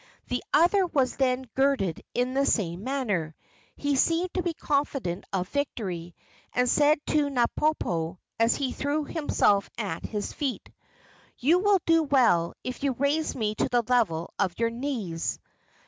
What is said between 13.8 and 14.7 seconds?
level of